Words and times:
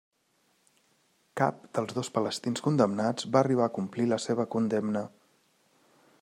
Cap 1.41 1.59
dels 1.79 1.93
dos 1.97 2.09
palestins 2.17 2.65
condemnats 2.69 3.29
va 3.37 3.45
arribar 3.45 3.69
a 3.69 3.75
complir 3.79 4.09
la 4.15 4.21
seva 4.27 4.51
condemna. 4.57 5.07